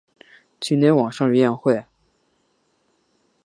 [0.59, 1.85] 今天晚上有宴会